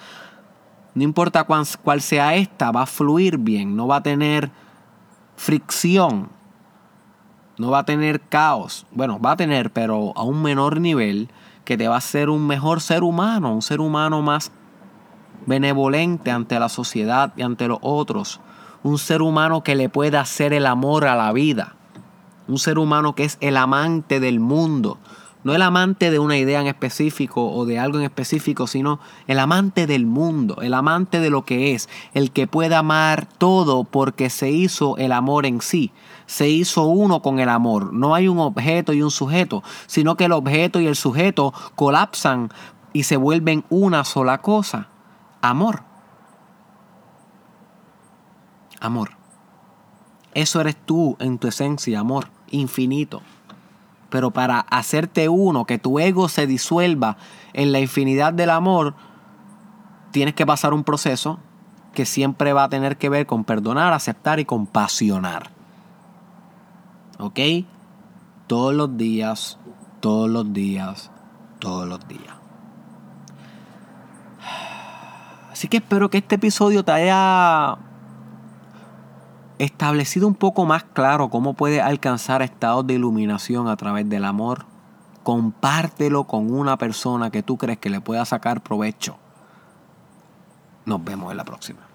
no 1.00 1.04
importa 1.04 1.44
cuál, 1.44 2.02
sea 2.02 2.34
esta, 2.34 2.70
va 2.70 2.82
a 2.82 2.86
fluir 2.86 3.38
bien, 3.38 3.74
no 3.74 3.86
va 3.86 3.96
a 3.96 4.02
tener 4.02 4.50
fricción, 5.34 6.28
no 7.56 7.70
va 7.70 7.78
a 7.78 7.84
tener 7.86 8.20
caos. 8.20 8.84
Bueno, 8.90 9.18
va 9.18 9.30
a 9.30 9.36
tener, 9.36 9.72
pero 9.72 10.12
a 10.14 10.24
un 10.24 10.42
menor 10.42 10.78
nivel 10.78 11.30
que 11.64 11.78
te 11.78 11.88
va 11.88 11.94
a 11.94 11.98
hacer 11.98 12.28
un 12.28 12.46
mejor 12.46 12.82
ser 12.82 13.02
humano, 13.02 13.54
un 13.54 13.62
ser 13.62 13.80
humano 13.80 14.20
más 14.20 14.52
benevolente 15.46 16.30
ante 16.30 16.60
la 16.60 16.68
sociedad 16.68 17.32
y 17.34 17.40
ante 17.40 17.66
los 17.66 17.78
otros. 17.80 18.38
Un 18.82 18.98
ser 18.98 19.22
humano 19.22 19.62
que 19.62 19.76
le 19.76 19.88
pueda 19.88 20.20
hacer 20.20 20.52
el 20.52 20.66
amor 20.66 21.06
a 21.06 21.16
la 21.16 21.32
vida. 21.32 21.76
Un 22.46 22.58
ser 22.58 22.78
humano 22.78 23.14
que 23.14 23.24
es 23.24 23.38
el 23.40 23.56
amante 23.56 24.20
del 24.20 24.38
mundo. 24.38 24.98
No 25.42 25.54
el 25.54 25.62
amante 25.62 26.10
de 26.10 26.18
una 26.18 26.36
idea 26.36 26.60
en 26.60 26.66
específico 26.66 27.50
o 27.50 27.64
de 27.64 27.78
algo 27.78 27.98
en 27.98 28.04
específico, 28.04 28.66
sino 28.66 29.00
el 29.26 29.38
amante 29.38 29.86
del 29.86 30.04
mundo, 30.04 30.58
el 30.60 30.74
amante 30.74 31.18
de 31.18 31.30
lo 31.30 31.46
que 31.46 31.74
es, 31.74 31.88
el 32.12 32.30
que 32.30 32.46
pueda 32.46 32.80
amar 32.80 33.26
todo 33.26 33.84
porque 33.84 34.28
se 34.28 34.50
hizo 34.50 34.98
el 34.98 35.12
amor 35.12 35.46
en 35.46 35.62
sí, 35.62 35.92
se 36.26 36.50
hizo 36.50 36.84
uno 36.84 37.22
con 37.22 37.38
el 37.38 37.48
amor. 37.48 37.92
No 37.94 38.14
hay 38.14 38.28
un 38.28 38.38
objeto 38.38 38.92
y 38.92 39.02
un 39.02 39.10
sujeto, 39.10 39.62
sino 39.86 40.16
que 40.16 40.26
el 40.26 40.32
objeto 40.32 40.78
y 40.78 40.86
el 40.86 40.96
sujeto 40.96 41.54
colapsan 41.74 42.50
y 42.92 43.04
se 43.04 43.16
vuelven 43.16 43.64
una 43.70 44.04
sola 44.04 44.42
cosa, 44.42 44.88
amor. 45.40 45.84
Amor. 48.78 49.12
Eso 50.34 50.60
eres 50.60 50.76
tú 50.76 51.16
en 51.18 51.38
tu 51.38 51.48
esencia, 51.48 52.00
amor, 52.00 52.28
infinito. 52.50 53.22
Pero 54.10 54.32
para 54.32 54.60
hacerte 54.60 55.28
uno, 55.28 55.64
que 55.64 55.78
tu 55.78 55.98
ego 55.98 56.28
se 56.28 56.46
disuelva 56.46 57.16
en 57.52 57.72
la 57.72 57.80
infinidad 57.80 58.32
del 58.32 58.50
amor, 58.50 58.94
tienes 60.10 60.34
que 60.34 60.46
pasar 60.46 60.74
un 60.74 60.84
proceso 60.84 61.38
que 61.94 62.04
siempre 62.04 62.52
va 62.52 62.64
a 62.64 62.68
tener 62.68 62.98
que 62.98 63.08
ver 63.08 63.26
con 63.26 63.44
perdonar, 63.44 63.92
aceptar 63.92 64.40
y 64.40 64.44
compasionar. 64.44 65.50
¿Ok? 67.18 67.38
Todos 68.46 68.74
los 68.74 68.96
días, 68.96 69.58
todos 70.00 70.28
los 70.28 70.52
días, 70.52 71.10
todos 71.58 71.86
los 71.88 72.06
días. 72.08 72.34
Así 75.52 75.68
que 75.68 75.78
espero 75.78 76.08
que 76.08 76.18
este 76.18 76.36
episodio 76.36 76.84
te 76.84 76.92
haya 76.92 77.76
establecido 79.60 80.26
un 80.26 80.34
poco 80.34 80.64
más 80.64 80.84
claro 80.84 81.28
cómo 81.28 81.52
puedes 81.52 81.82
alcanzar 81.82 82.40
estados 82.40 82.86
de 82.86 82.94
iluminación 82.94 83.68
a 83.68 83.76
través 83.76 84.08
del 84.08 84.24
amor, 84.24 84.64
compártelo 85.22 86.24
con 86.24 86.50
una 86.52 86.78
persona 86.78 87.30
que 87.30 87.42
tú 87.42 87.58
crees 87.58 87.78
que 87.78 87.90
le 87.90 88.00
pueda 88.00 88.24
sacar 88.24 88.62
provecho. 88.62 89.18
Nos 90.86 91.04
vemos 91.04 91.30
en 91.30 91.36
la 91.36 91.44
próxima. 91.44 91.89